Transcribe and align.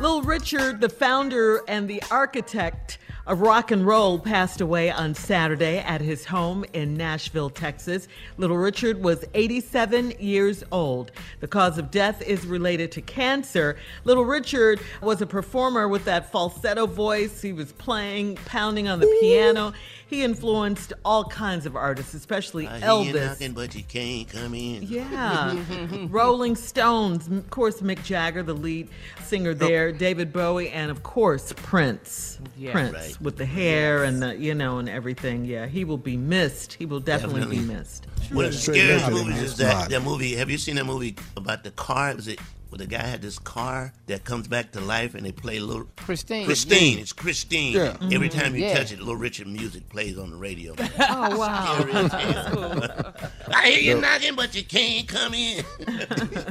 Little 0.00 0.22
Richard, 0.22 0.80
the 0.80 0.88
founder 0.88 1.62
and 1.68 1.88
the 1.88 2.02
architect 2.10 2.98
of 3.26 3.40
rock 3.40 3.70
and 3.70 3.86
roll, 3.86 4.18
passed 4.18 4.60
away 4.60 4.90
on 4.90 5.14
Saturday 5.14 5.78
at 5.78 6.00
his 6.00 6.26
home 6.26 6.64
in 6.72 6.94
Nashville, 6.94 7.50
Texas. 7.50 8.06
Little 8.36 8.56
Richard 8.56 9.02
was 9.02 9.24
87 9.34 10.12
years 10.18 10.62
old. 10.70 11.10
The 11.40 11.48
cause 11.48 11.78
of 11.78 11.90
death 11.90 12.20
is 12.22 12.44
related 12.46 12.92
to 12.92 13.02
cancer. 13.02 13.76
Little 14.04 14.24
Richard 14.24 14.80
was 15.00 15.22
a 15.22 15.26
performer 15.26 15.88
with 15.88 16.04
that 16.04 16.30
falsetto 16.30 16.86
voice. 16.86 17.40
He 17.40 17.52
was 17.52 17.72
playing, 17.72 18.36
pounding 18.44 18.88
on 18.88 19.00
the 19.00 19.18
piano. 19.20 19.72
He 20.06 20.22
influenced 20.22 20.92
all 21.04 21.24
kinds 21.24 21.66
of 21.66 21.76
artists, 21.76 22.14
especially 22.14 22.68
I 22.68 22.78
hear 22.78 22.88
you 22.88 23.14
Elvis. 23.14 23.26
knocking, 23.26 23.52
but 23.52 23.74
you 23.74 23.82
can't 23.82 24.28
come 24.28 24.54
in. 24.54 24.82
Yeah. 24.82 25.56
Rolling 26.10 26.56
Stones, 26.56 27.26
of 27.26 27.50
course, 27.50 27.80
Mick 27.80 28.04
Jagger, 28.04 28.42
the 28.42 28.54
lead 28.54 28.90
singer 29.24 29.50
oh. 29.50 29.54
there, 29.54 29.92
David 29.92 30.32
Bowie, 30.32 30.68
and 30.68 30.90
of 30.90 31.02
course, 31.02 31.52
Prince. 31.56 32.38
Yeah. 32.56 32.72
Prince 32.72 32.94
Right. 32.94 33.13
With 33.20 33.36
the 33.36 33.46
hair 33.46 34.04
and 34.04 34.22
the, 34.22 34.36
you 34.36 34.54
know, 34.54 34.78
and 34.78 34.88
everything. 34.88 35.44
Yeah, 35.44 35.66
he 35.66 35.84
will 35.84 35.98
be 35.98 36.16
missed. 36.16 36.74
He 36.74 36.86
will 36.86 37.00
definitely, 37.00 37.42
be 37.42 37.56
Definitely. 37.56 37.74
missed. 37.74 38.06
One 38.32 38.44
of 38.46 38.52
the 38.52 38.58
Straight 38.58 38.76
scariest 38.76 39.06
mentally, 39.06 39.24
movies 39.24 39.42
is 39.42 39.56
that, 39.58 39.90
that 39.90 40.02
movie. 40.02 40.34
Have 40.36 40.50
you 40.50 40.58
seen 40.58 40.76
that 40.76 40.86
movie 40.86 41.16
about 41.36 41.64
the 41.64 41.70
car? 41.70 42.14
Was 42.14 42.28
it 42.28 42.40
where 42.74 42.78
the 42.78 42.86
guy 42.88 43.06
had 43.06 43.22
this 43.22 43.38
car 43.38 43.92
that 44.08 44.24
comes 44.24 44.48
back 44.48 44.72
to 44.72 44.80
life 44.80 45.14
and 45.14 45.24
they 45.24 45.30
play 45.30 45.60
little 45.60 45.86
Christine. 45.94 46.44
Christine. 46.44 46.98
It's 46.98 47.12
Christine. 47.12 47.74
Yeah. 47.74 47.96
Every 48.12 48.28
mm-hmm. 48.28 48.36
time 48.40 48.56
you 48.56 48.64
Yeah. 48.64 48.78
touch 48.78 48.90
it, 48.90 48.98
Little 48.98 49.14
Richard 49.14 49.46
music 49.46 49.88
plays 49.90 50.18
on 50.18 50.30
the 50.30 50.36
radio. 50.36 50.74
Oh, 50.98 51.38
wow. 51.38 51.76
I 53.54 53.70
hear 53.70 53.94
you 53.94 54.00
knocking, 54.00 54.34
but 54.34 54.56
you 54.56 54.64
can't 54.64 55.06
come 55.06 55.34
in. 55.34 55.64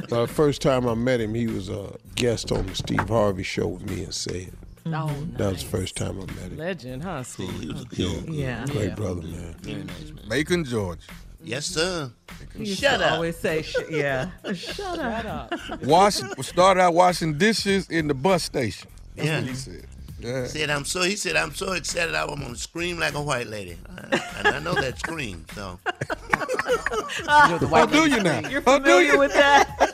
The 0.08 0.26
first 0.26 0.62
time 0.62 0.88
I 0.88 0.94
met 0.94 1.20
him, 1.20 1.34
he 1.34 1.46
was 1.46 1.68
a 1.68 1.98
guest 2.14 2.50
on 2.52 2.66
the 2.66 2.74
Steve 2.74 3.06
Harvey 3.06 3.42
show 3.42 3.66
with 3.66 3.90
me 3.90 4.04
and 4.04 4.14
said. 4.14 4.52
Oh, 4.86 5.08
That 5.38 5.52
was 5.52 5.62
the 5.62 5.68
first 5.70 5.96
time 5.96 6.18
I 6.20 6.26
met 6.26 6.38
him. 6.52 6.56
legend, 6.58 7.02
huh, 7.04 7.24
Cool. 7.36 7.46
He 7.48 7.68
was 7.72 7.80
a 7.82 7.86
Yeah, 7.92 8.06
cool. 8.26 8.34
Yeah. 8.34 8.66
great 8.66 8.96
brother, 8.96 9.22
man. 9.22 9.54
Very 9.62 9.82
nice 9.84 10.10
man. 10.10 10.28
Macon, 10.28 10.64
Georgia. 10.64 11.00
Yes, 11.42 11.66
sir. 11.66 12.10
He 12.56 12.64
used 12.66 12.80
Shut 12.80 13.00
to 13.00 13.06
up. 13.06 13.12
always 13.12 13.36
say, 13.36 13.62
sh- 13.62 13.76
yeah. 13.90 14.30
Shut 14.54 14.98
up. 14.98 15.54
Wash, 15.82 16.16
started 16.42 16.80
out 16.80 16.94
washing 16.94 17.36
dishes 17.38 17.88
in 17.88 18.08
the 18.08 18.14
bus 18.14 18.42
station. 18.42 18.88
That's 19.16 19.26
Yeah. 19.28 19.40
what 19.40 19.48
he 19.48 19.54
said. 19.54 19.86
Yeah. 20.20 20.46
Said 20.46 20.70
I'm 20.70 20.86
so. 20.86 21.02
He 21.02 21.16
said 21.16 21.36
I'm 21.36 21.54
so 21.54 21.72
excited. 21.72 22.14
I'm 22.14 22.28
gonna 22.40 22.56
scream 22.56 22.98
like 22.98 23.12
a 23.12 23.20
white 23.20 23.46
lady, 23.46 23.76
Uh, 23.90 24.18
and 24.38 24.48
I 24.48 24.58
know 24.58 24.72
that 24.74 24.98
scream. 24.98 25.44
So 25.54 25.78
How 27.26 27.84
do 27.86 28.08
you 28.08 28.22
now? 28.22 28.48
You're 28.48 28.62
How 28.62 28.78
do 28.78 28.84
familiar 28.84 29.12
you? 29.12 29.18
with 29.18 29.34
that? 29.34 29.90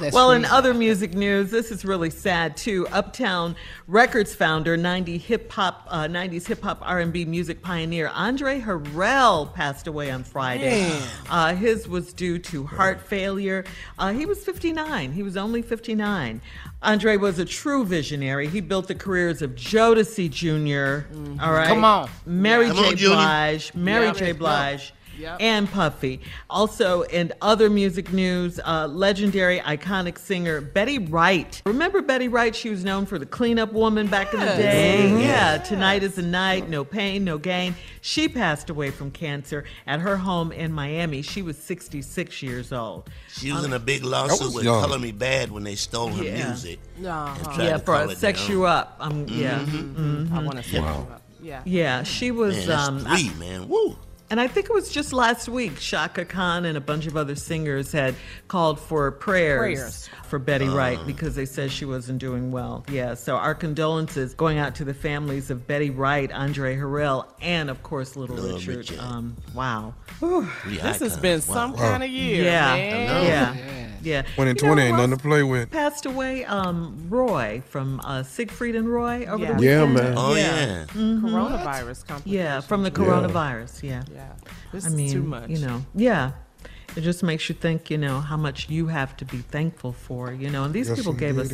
That's 0.00 0.14
Well, 0.14 0.30
in 0.32 0.44
other 0.44 0.74
music 0.74 1.14
news, 1.14 1.50
this 1.50 1.70
is 1.70 1.84
really 1.84 2.10
sad 2.10 2.56
too. 2.56 2.86
Uptown 2.88 3.54
Records 3.86 4.34
founder, 4.34 4.76
90 4.76 5.18
hip 5.18 5.52
hop, 5.52 5.86
uh, 5.88 6.06
90s 6.08 6.46
hip 6.46 6.62
hop 6.62 6.78
R&B 6.82 7.24
music 7.26 7.62
pioneer 7.62 8.08
Andre 8.14 8.60
Harrell 8.60 9.52
passed 9.54 9.86
away 9.86 10.10
on 10.10 10.24
Friday. 10.24 10.90
Uh, 11.28 11.54
his 11.54 11.86
was 11.86 12.12
due 12.12 12.38
to 12.38 12.66
heart 12.66 13.00
failure. 13.00 13.64
Uh, 13.98 14.12
he 14.12 14.26
was 14.26 14.42
59. 14.44 15.12
He 15.12 15.22
was 15.22 15.36
only 15.36 15.62
59. 15.62 16.40
Andre 16.82 17.16
was 17.16 17.38
a 17.38 17.44
true 17.44 17.84
visionary. 17.84 18.48
He 18.48 18.60
built 18.60 18.88
the 18.88 18.94
careers 18.94 19.42
of 19.42 19.54
Jodeci 19.54 20.30
Jr. 20.30 21.06
All 21.42 21.52
right, 21.52 21.68
Come 21.68 21.84
on. 21.84 22.08
Mary 22.24 22.68
Come 22.68 22.76
J. 22.76 22.94
Junior. 22.94 23.16
Blige, 23.16 23.74
Mary 23.74 24.06
Yeah. 24.06 24.12
J. 24.14 24.32
Blige. 24.32 24.92
Yep. 25.20 25.36
and 25.40 25.70
Puffy. 25.70 26.20
Also, 26.48 27.02
in 27.02 27.32
other 27.42 27.68
music 27.68 28.12
news, 28.12 28.58
uh, 28.64 28.86
legendary 28.86 29.60
iconic 29.60 30.18
singer 30.18 30.60
Betty 30.60 30.98
Wright. 30.98 31.60
Remember 31.66 32.02
Betty 32.02 32.28
Wright? 32.28 32.54
She 32.54 32.70
was 32.70 32.84
known 32.84 33.06
for 33.06 33.18
the 33.18 33.26
cleanup 33.26 33.72
woman 33.72 34.06
back 34.06 34.32
in 34.32 34.40
the 34.40 34.46
day. 34.46 35.04
Mm-hmm. 35.04 35.20
Yeah, 35.20 35.58
Tonight 35.58 36.02
is 36.02 36.14
the 36.14 36.22
Night, 36.22 36.68
No 36.68 36.84
Pain, 36.84 37.24
No 37.24 37.38
Gain. 37.38 37.74
She 38.00 38.28
passed 38.28 38.70
away 38.70 38.90
from 38.90 39.10
cancer 39.10 39.64
at 39.86 40.00
her 40.00 40.16
home 40.16 40.52
in 40.52 40.72
Miami. 40.72 41.22
She 41.22 41.42
was 41.42 41.58
66 41.58 42.42
years 42.42 42.72
old. 42.72 43.10
She 43.28 43.52
was 43.52 43.60
um, 43.60 43.66
in 43.66 43.72
a 43.74 43.78
big 43.78 44.02
lawsuit 44.02 44.54
with 44.54 44.64
young. 44.64 44.82
Color 44.82 44.98
Me 44.98 45.12
Badd 45.12 45.50
when 45.50 45.64
they 45.64 45.74
stole 45.74 46.08
her 46.08 46.24
yeah. 46.24 46.46
music. 46.46 46.78
Uh-huh. 47.04 47.62
Yeah, 47.62 47.78
for 47.78 48.14
Sex 48.14 48.48
You 48.48 48.64
Up. 48.64 48.96
Um, 49.00 49.26
mm-hmm. 49.26 49.40
Yeah. 49.40 49.58
Mm-hmm. 49.58 50.34
I 50.34 50.42
want 50.42 50.56
to 50.58 50.62
sex 50.62 50.78
wow. 50.78 51.06
you 51.08 51.14
up. 51.14 51.22
Yeah. 51.42 51.62
Yeah, 51.64 52.02
she 52.02 52.30
was. 52.30 52.66
Man, 52.66 52.78
um, 52.78 52.98
three, 53.00 53.30
I, 53.30 53.38
man. 53.38 53.68
Woo. 53.68 53.96
And 54.30 54.40
I 54.40 54.46
think 54.46 54.66
it 54.66 54.72
was 54.72 54.92
just 54.92 55.12
last 55.12 55.48
week, 55.48 55.76
Chaka 55.80 56.24
Khan 56.24 56.64
and 56.64 56.78
a 56.78 56.80
bunch 56.80 57.08
of 57.08 57.16
other 57.16 57.34
singers 57.34 57.90
had 57.90 58.14
called 58.46 58.78
for 58.78 59.10
prayers, 59.10 59.58
prayers. 59.58 60.10
for 60.24 60.38
Betty 60.38 60.68
uh. 60.68 60.74
Wright 60.74 60.98
because 61.04 61.34
they 61.34 61.46
said 61.46 61.72
she 61.72 61.84
wasn't 61.84 62.20
doing 62.20 62.52
well. 62.52 62.84
Yeah, 62.88 63.14
so 63.14 63.34
our 63.34 63.56
condolences 63.56 64.34
going 64.34 64.58
out 64.58 64.76
to 64.76 64.84
the 64.84 64.94
families 64.94 65.50
of 65.50 65.66
Betty 65.66 65.90
Wright, 65.90 66.30
Andre 66.30 66.76
Harrell, 66.76 67.26
and 67.40 67.68
of 67.68 67.82
course 67.82 68.14
Little, 68.14 68.36
Little 68.36 68.58
Richard. 68.58 68.76
Richard. 68.76 68.98
Um, 69.00 69.36
wow. 69.52 69.94
this 70.64 71.00
has 71.00 71.16
been 71.16 71.40
wow. 71.40 71.54
some 71.54 71.72
wow. 71.72 71.78
kind 71.78 72.04
of 72.04 72.10
year. 72.10 72.44
Yeah. 72.44 72.76
Yeah. 72.76 73.22
yeah. 73.22 73.86
Yeah. 74.02 74.22
2020 74.22 74.82
ain't 74.82 74.96
nothing 74.96 75.10
to 75.10 75.22
play 75.22 75.42
with. 75.42 75.70
Passed 75.70 76.06
away, 76.06 76.44
um, 76.44 77.06
Roy 77.08 77.62
from 77.68 78.00
uh, 78.04 78.22
Siegfried 78.22 78.76
and 78.76 78.88
Roy 78.88 79.26
over 79.26 79.42
yeah. 79.42 79.52
the 79.52 79.58
weekend. 79.58 79.62
Yeah, 79.62 79.86
man. 79.86 80.14
Oh, 80.16 80.34
yeah. 80.34 80.42
yeah. 80.42 80.84
Mm-hmm. 80.84 81.26
Coronavirus 81.26 82.22
Yeah, 82.24 82.60
from 82.60 82.82
the 82.82 82.90
coronavirus. 82.90 83.82
Yeah. 83.82 84.02
Yeah. 84.12 84.19
This 84.72 84.86
I 84.86 84.90
mean, 84.90 85.06
is 85.06 85.12
too 85.12 85.22
much. 85.22 85.50
You 85.50 85.58
know, 85.58 85.84
yeah. 85.94 86.32
It 86.96 87.02
just 87.02 87.22
makes 87.22 87.48
you 87.48 87.54
think, 87.54 87.88
you 87.88 87.98
know, 87.98 88.20
how 88.20 88.36
much 88.36 88.68
you 88.68 88.88
have 88.88 89.16
to 89.18 89.24
be 89.24 89.38
thankful 89.38 89.92
for, 89.92 90.32
you 90.32 90.50
know. 90.50 90.64
And 90.64 90.74
these 90.74 90.88
yes, 90.88 90.98
people 90.98 91.12
gave 91.12 91.38
us, 91.38 91.52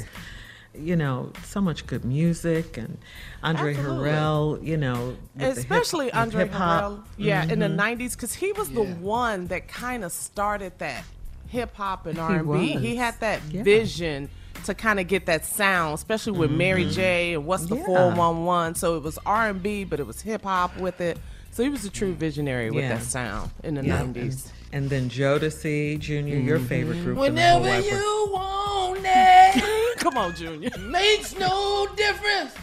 you 0.75 0.97
know, 0.97 1.31
so 1.45 1.61
much 1.61 1.87
good 1.87 2.07
music 2.07 2.79
and 2.79 2.97
Andre 3.43 3.75
Absolutely. 3.75 4.09
Harrell, 4.09 4.67
you 4.67 4.79
know, 4.79 5.17
especially 5.39 6.07
hip, 6.07 6.17
Andre 6.17 6.49
Harrell, 6.49 7.05
yeah, 7.19 7.43
mm-hmm. 7.43 7.51
in 7.51 7.59
the 7.59 7.67
'90s, 7.67 7.77
mm-hmm. 7.77 8.07
because 8.13 8.35
he 8.35 8.53
was 8.53 8.71
yeah. 8.71 8.77
the 8.77 8.95
one 8.95 9.49
that 9.49 9.69
kind 9.69 10.05
of 10.05 10.13
started 10.13 10.79
that 10.79 11.05
hip 11.49 11.75
hop 11.75 12.07
and 12.07 12.19
R 12.19 12.37
and 12.37 12.53
B. 12.53 12.69
He 12.77 12.97
had 12.97 13.21
that 13.21 13.43
yeah. 13.51 13.63
vision 13.63 14.31
to 14.65 14.75
kind 14.75 14.99
of 14.99 15.07
get 15.07 15.27
that 15.27 15.45
sound, 15.45 15.95
especially 15.95 16.33
with 16.33 16.49
mm-hmm. 16.49 16.59
Mary 16.59 16.91
J. 16.91 17.35
and 17.35 17.47
what's 17.47 17.67
the 17.67 17.77
four 17.77 18.11
one 18.13 18.45
one. 18.45 18.75
So 18.75 18.97
it 18.97 19.03
was 19.03 19.19
R 19.27 19.51
and 19.51 19.63
B, 19.63 19.85
but 19.85 20.01
it 20.01 20.07
was 20.07 20.23
hip 20.23 20.45
hop 20.45 20.77
with 20.79 21.01
it. 21.01 21.19
So 21.57 21.63
he 21.63 21.71
was 21.71 21.87
a 21.87 21.91
true 21.91 22.13
visionary 22.13 22.71
with 22.71 22.85
yeah. 22.85 22.97
that 22.97 23.03
sound 23.03 23.51
in 23.65 23.77
the 23.77 23.83
nineties. 23.83 24.53
And 24.75 24.91
then 24.91 25.09
Jodeci 25.09 25.99
Jr., 25.99 26.13
mm-hmm. 26.13 26.47
your 26.47 26.59
favorite 26.59 27.03
group. 27.03 27.17
Whenever 27.17 27.81
you 27.81 28.29
want 28.31 29.01
it. 29.03 29.97
Come 29.97 30.19
on, 30.19 30.37
Junior. 30.37 30.69
Makes 30.79 31.39
no 31.39 31.89
difference. 31.97 32.55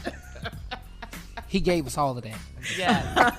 he 1.47 1.59
gave 1.59 1.87
us 1.87 1.97
all 1.97 2.15
of 2.15 2.23
that. 2.23 2.37
Yeah. 2.77 3.31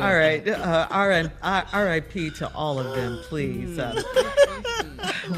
all 0.00 0.16
right. 0.16 0.48
Uh, 0.48 0.88
R.I.P. 1.72 2.30
to 2.32 2.52
all 2.52 2.80
of 2.80 2.96
them, 2.96 3.20
please. 3.28 3.78
Uh, 3.78 4.02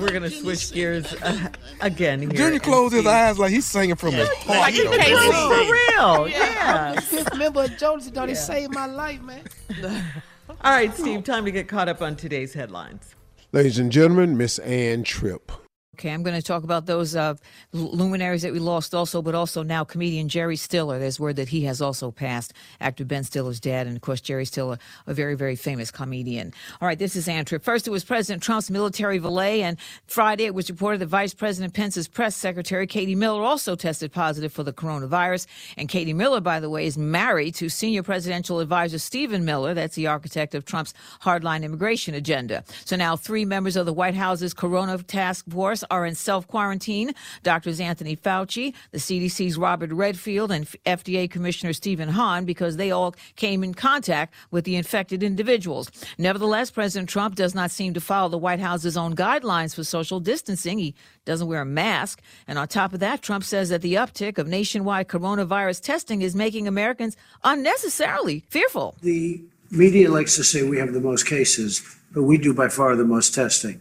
we're 0.00 0.12
gonna 0.12 0.30
switch 0.30 0.72
gears 0.72 1.12
uh, 1.14 1.48
again. 1.80 2.20
Here 2.20 2.30
Junior 2.30 2.58
closed 2.60 2.94
his 2.94 3.06
eyes 3.06 3.38
like 3.38 3.52
he's 3.52 3.66
singing 3.66 3.96
from 3.96 4.12
his 4.12 4.28
heart. 4.28 4.58
Like 4.58 4.74
he 4.74 4.82
can't 4.82 5.02
see. 5.02 5.64
For 5.66 5.72
real. 5.72 6.28
Yeah. 6.28 6.92
yeah. 6.94 7.00
Fifth 7.00 7.36
member 7.36 7.64
of 7.64 7.70
Jodeci 7.70 8.12
thought 8.12 8.28
he 8.28 8.34
saved 8.34 8.74
my 8.74 8.86
life, 8.86 9.22
man. 9.22 9.42
all 10.48 10.72
right, 10.72 10.94
Steve. 10.94 11.24
Time 11.24 11.44
to 11.44 11.50
get 11.50 11.68
caught 11.68 11.88
up 11.88 12.02
on 12.02 12.16
today's 12.16 12.54
headlines. 12.54 13.14
Ladies 13.52 13.78
and 13.78 13.90
gentlemen, 13.90 14.36
Miss 14.36 14.58
Ann 14.60 15.02
Tripp. 15.02 15.52
Okay, 15.96 16.10
I'm 16.10 16.22
going 16.22 16.36
to 16.36 16.42
talk 16.42 16.62
about 16.62 16.84
those 16.84 17.16
uh, 17.16 17.36
luminaries 17.72 18.42
that 18.42 18.52
we 18.52 18.58
lost 18.58 18.94
also, 18.94 19.22
but 19.22 19.34
also 19.34 19.62
now 19.62 19.82
comedian 19.82 20.28
Jerry 20.28 20.56
Stiller. 20.56 20.98
There's 20.98 21.18
word 21.18 21.36
that 21.36 21.48
he 21.48 21.62
has 21.62 21.80
also 21.80 22.10
passed, 22.10 22.52
actor 22.82 23.06
Ben 23.06 23.24
Stiller's 23.24 23.60
dad, 23.60 23.86
and 23.86 23.96
of 23.96 24.02
course, 24.02 24.20
Jerry 24.20 24.44
Stiller, 24.44 24.78
a 25.06 25.14
very, 25.14 25.36
very 25.36 25.56
famous 25.56 25.90
comedian. 25.90 26.52
All 26.82 26.86
right, 26.86 26.98
this 26.98 27.16
is 27.16 27.30
Tripp. 27.46 27.64
First, 27.64 27.86
it 27.86 27.92
was 27.92 28.04
President 28.04 28.42
Trump's 28.42 28.70
military 28.70 29.16
valet, 29.16 29.62
and 29.62 29.78
Friday 30.06 30.44
it 30.44 30.54
was 30.54 30.68
reported 30.68 31.00
that 31.00 31.06
Vice 31.06 31.32
President 31.32 31.72
Pence's 31.72 32.08
press 32.08 32.36
secretary, 32.36 32.86
Katie 32.86 33.14
Miller, 33.14 33.42
also 33.42 33.74
tested 33.74 34.12
positive 34.12 34.52
for 34.52 34.64
the 34.64 34.74
coronavirus. 34.74 35.46
And 35.78 35.88
Katie 35.88 36.12
Miller, 36.12 36.42
by 36.42 36.60
the 36.60 36.68
way, 36.68 36.84
is 36.84 36.98
married 36.98 37.54
to 37.54 37.70
senior 37.70 38.02
presidential 38.02 38.60
advisor 38.60 38.98
Stephen 38.98 39.46
Miller. 39.46 39.72
That's 39.72 39.94
the 39.94 40.08
architect 40.08 40.54
of 40.54 40.66
Trump's 40.66 40.92
hardline 41.22 41.62
immigration 41.62 42.12
agenda. 42.12 42.64
So 42.84 42.96
now 42.96 43.16
three 43.16 43.46
members 43.46 43.76
of 43.76 43.86
the 43.86 43.94
White 43.94 44.14
House's 44.14 44.52
Corona 44.52 44.98
Task 45.02 45.46
Force 45.48 45.85
are 45.90 46.06
in 46.06 46.14
self 46.14 46.46
quarantine. 46.46 47.12
Doctors 47.42 47.80
Anthony 47.80 48.16
Fauci, 48.16 48.74
the 48.92 48.98
CDC's 48.98 49.58
Robert 49.58 49.92
Redfield, 49.92 50.50
and 50.50 50.66
FDA 50.84 51.30
Commissioner 51.30 51.72
Stephen 51.72 52.08
Hahn, 52.08 52.44
because 52.44 52.76
they 52.76 52.90
all 52.90 53.14
came 53.36 53.62
in 53.62 53.74
contact 53.74 54.34
with 54.50 54.64
the 54.64 54.76
infected 54.76 55.22
individuals. 55.22 55.90
Nevertheless, 56.18 56.70
President 56.70 57.08
Trump 57.08 57.34
does 57.34 57.54
not 57.54 57.70
seem 57.70 57.94
to 57.94 58.00
follow 58.00 58.28
the 58.28 58.38
White 58.38 58.60
House's 58.60 58.96
own 58.96 59.14
guidelines 59.14 59.74
for 59.74 59.84
social 59.84 60.20
distancing. 60.20 60.78
He 60.78 60.94
doesn't 61.24 61.46
wear 61.46 61.60
a 61.60 61.66
mask. 61.66 62.20
And 62.46 62.58
on 62.58 62.68
top 62.68 62.92
of 62.92 63.00
that, 63.00 63.22
Trump 63.22 63.44
says 63.44 63.68
that 63.68 63.82
the 63.82 63.94
uptick 63.94 64.38
of 64.38 64.46
nationwide 64.46 65.08
coronavirus 65.08 65.82
testing 65.82 66.22
is 66.22 66.34
making 66.34 66.68
Americans 66.68 67.16
unnecessarily 67.44 68.44
fearful. 68.48 68.96
The 69.02 69.42
media 69.70 70.10
likes 70.10 70.36
to 70.36 70.44
say 70.44 70.62
we 70.62 70.78
have 70.78 70.92
the 70.92 71.00
most 71.00 71.26
cases, 71.26 71.82
but 72.12 72.22
we 72.22 72.38
do 72.38 72.54
by 72.54 72.68
far 72.68 72.96
the 72.96 73.04
most 73.04 73.34
testing 73.34 73.80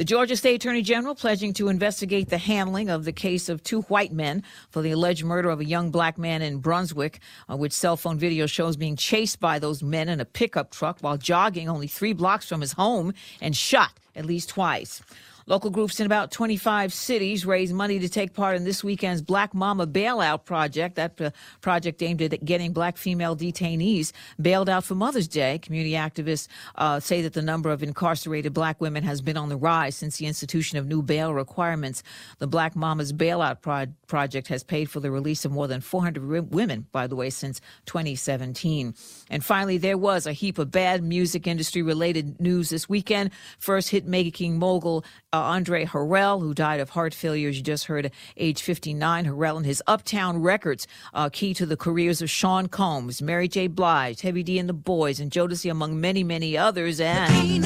The 0.00 0.06
Georgia 0.06 0.34
State 0.34 0.54
Attorney 0.54 0.80
General 0.80 1.14
pledging 1.14 1.52
to 1.52 1.68
investigate 1.68 2.30
the 2.30 2.38
handling 2.38 2.88
of 2.88 3.04
the 3.04 3.12
case 3.12 3.50
of 3.50 3.62
two 3.62 3.82
white 3.82 4.14
men 4.14 4.42
for 4.70 4.80
the 4.80 4.92
alleged 4.92 5.26
murder 5.26 5.50
of 5.50 5.60
a 5.60 5.64
young 5.66 5.90
black 5.90 6.16
man 6.16 6.40
in 6.40 6.56
Brunswick, 6.56 7.20
uh, 7.50 7.58
which 7.58 7.74
cell 7.74 7.98
phone 7.98 8.18
video 8.18 8.46
shows 8.46 8.78
being 8.78 8.96
chased 8.96 9.40
by 9.40 9.58
those 9.58 9.82
men 9.82 10.08
in 10.08 10.18
a 10.18 10.24
pickup 10.24 10.70
truck 10.70 11.00
while 11.00 11.18
jogging 11.18 11.68
only 11.68 11.86
three 11.86 12.14
blocks 12.14 12.48
from 12.48 12.62
his 12.62 12.72
home 12.72 13.12
and 13.42 13.54
shot 13.54 13.92
at 14.16 14.24
least 14.24 14.48
twice. 14.48 15.02
Local 15.50 15.70
groups 15.70 15.98
in 15.98 16.06
about 16.06 16.30
25 16.30 16.92
cities 16.92 17.44
raised 17.44 17.74
money 17.74 17.98
to 17.98 18.08
take 18.08 18.34
part 18.34 18.54
in 18.54 18.62
this 18.62 18.84
weekend's 18.84 19.20
Black 19.20 19.52
Mama 19.52 19.84
Bailout 19.84 20.44
Project. 20.44 20.94
That 20.94 21.20
uh, 21.20 21.32
project 21.60 22.00
aimed 22.04 22.22
at 22.22 22.44
getting 22.44 22.72
black 22.72 22.96
female 22.96 23.36
detainees 23.36 24.12
bailed 24.40 24.68
out 24.68 24.84
for 24.84 24.94
Mother's 24.94 25.26
Day. 25.26 25.58
Community 25.58 25.94
activists 25.94 26.46
uh, 26.76 27.00
say 27.00 27.20
that 27.22 27.32
the 27.32 27.42
number 27.42 27.68
of 27.68 27.82
incarcerated 27.82 28.54
black 28.54 28.80
women 28.80 29.02
has 29.02 29.20
been 29.20 29.36
on 29.36 29.48
the 29.48 29.56
rise 29.56 29.96
since 29.96 30.18
the 30.18 30.26
institution 30.26 30.78
of 30.78 30.86
new 30.86 31.02
bail 31.02 31.34
requirements. 31.34 32.04
The 32.38 32.46
Black 32.46 32.76
Mamas 32.76 33.12
Bailout 33.12 33.60
Pro- 33.60 33.86
Project 34.06 34.46
has 34.46 34.62
paid 34.62 34.88
for 34.88 35.00
the 35.00 35.10
release 35.10 35.44
of 35.44 35.50
more 35.50 35.66
than 35.66 35.80
400 35.80 36.52
women, 36.52 36.86
by 36.92 37.08
the 37.08 37.16
way, 37.16 37.28
since 37.28 37.60
2017. 37.86 38.94
And 39.28 39.44
finally, 39.44 39.78
there 39.78 39.98
was 39.98 40.28
a 40.28 40.32
heap 40.32 40.58
of 40.58 40.70
bad 40.70 41.02
music 41.02 41.48
industry 41.48 41.82
related 41.82 42.40
news 42.40 42.68
this 42.68 42.88
weekend. 42.88 43.32
First 43.58 43.88
hit 43.88 44.06
making 44.06 44.56
mogul 44.56 45.04
uh, 45.32 45.39
Andre 45.40 45.84
Harrell, 45.84 46.40
who 46.40 46.54
died 46.54 46.80
of 46.80 46.90
heart 46.90 47.14
failure, 47.14 47.48
as 47.48 47.56
you 47.56 47.62
just 47.62 47.86
heard, 47.86 48.10
age 48.36 48.62
59. 48.62 49.24
Harrell 49.26 49.56
and 49.56 49.66
his 49.66 49.82
Uptown 49.86 50.42
Records, 50.42 50.86
uh, 51.14 51.28
key 51.30 51.54
to 51.54 51.66
the 51.66 51.76
careers 51.76 52.22
of 52.22 52.30
Sean 52.30 52.68
Combs, 52.68 53.20
Mary 53.22 53.48
J. 53.48 53.66
Blige, 53.66 54.20
Heavy 54.20 54.42
D 54.42 54.58
and 54.58 54.68
the 54.68 54.74
Boys, 54.74 55.20
and 55.20 55.30
Jodeci, 55.30 55.70
among 55.70 56.00
many, 56.00 56.22
many 56.22 56.56
others. 56.56 57.00
And 57.00 57.64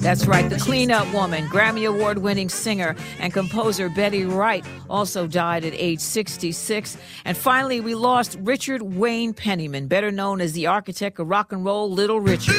that's 0.00 0.26
right, 0.26 0.48
the 0.48 0.58
cleanup 0.58 1.12
woman, 1.12 1.46
Grammy 1.48 1.88
Award 1.88 2.18
winning 2.18 2.48
singer 2.48 2.94
and 3.18 3.32
composer 3.32 3.88
Betty 3.88 4.24
Wright 4.24 4.64
also 4.88 5.26
died 5.26 5.64
at 5.64 5.72
age 5.74 6.00
66. 6.00 6.96
And 7.24 7.36
finally, 7.36 7.80
we 7.80 7.94
lost 7.94 8.38
Richard 8.40 8.82
Wayne 8.82 9.34
Penniman, 9.34 9.88
better 9.88 10.12
known 10.12 10.40
as 10.40 10.52
the 10.52 10.68
architect 10.68 11.18
of 11.18 11.28
rock 11.28 11.50
and 11.50 11.64
roll, 11.64 11.90
Little 11.90 12.20
Richard. 12.20 12.54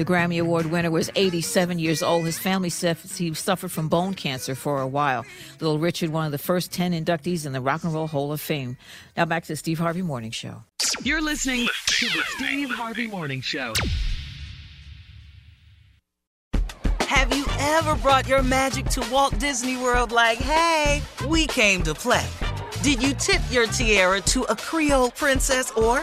The 0.00 0.06
Grammy 0.06 0.40
Award 0.40 0.64
winner 0.64 0.90
was 0.90 1.10
87 1.14 1.78
years 1.78 2.02
old. 2.02 2.24
His 2.24 2.38
family 2.38 2.70
says 2.70 3.18
he 3.18 3.34
suffered 3.34 3.70
from 3.70 3.90
bone 3.90 4.14
cancer 4.14 4.54
for 4.54 4.80
a 4.80 4.86
while. 4.86 5.26
Little 5.60 5.78
Richard, 5.78 6.08
one 6.08 6.24
of 6.24 6.32
the 6.32 6.38
first 6.38 6.72
10 6.72 6.92
inductees 6.92 7.44
in 7.44 7.52
the 7.52 7.60
Rock 7.60 7.84
and 7.84 7.92
Roll 7.92 8.06
Hall 8.06 8.32
of 8.32 8.40
Fame. 8.40 8.78
Now 9.14 9.26
back 9.26 9.42
to 9.42 9.48
the 9.48 9.56
Steve 9.56 9.78
Harvey 9.78 10.00
Morning 10.00 10.30
Show. 10.30 10.64
You're 11.02 11.20
listening 11.20 11.68
to 11.84 12.06
the 12.06 12.22
Steve 12.28 12.70
Harvey 12.70 13.08
Morning 13.08 13.42
Show. 13.42 13.74
Have 17.00 17.36
you 17.36 17.44
Ever 17.58 17.94
brought 17.96 18.26
your 18.26 18.42
magic 18.42 18.86
to 18.86 19.06
Walt 19.12 19.38
Disney 19.38 19.76
World 19.76 20.12
like, 20.12 20.38
hey, 20.38 21.02
we 21.28 21.46
came 21.46 21.82
to 21.82 21.92
play? 21.92 22.26
Did 22.82 23.02
you 23.02 23.12
tip 23.12 23.42
your 23.50 23.66
tiara 23.66 24.22
to 24.22 24.44
a 24.44 24.56
Creole 24.56 25.10
princess 25.10 25.70
or 25.72 26.02